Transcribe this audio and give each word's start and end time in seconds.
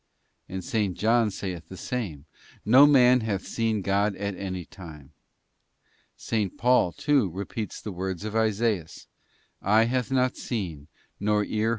'§And 0.49 0.63
S. 0.95 0.99
John 0.99 1.29
saith 1.29 1.67
the 1.69 1.77
same, 1.77 2.25
'No 2.65 2.87
man 2.87 3.19
hath 3.19 3.45
seen 3.45 3.83
God 3.83 4.15
at 4.15 4.33
any 4.33 4.65
time.' 4.65 5.11
|| 5.69 6.19
S. 6.33 6.49
Paul, 6.57 6.91
too, 6.91 7.29
repeats 7.29 7.79
the 7.79 7.91
words 7.91 8.25
of 8.25 8.35
Isaias,' 8.35 9.05
Eye 9.61 9.83
hath 9.85 10.09
not 10.11 10.37
seen, 10.37 10.87
* 11.03 11.19
Ps, 11.19 11.23
lxxxv. 11.27 11.69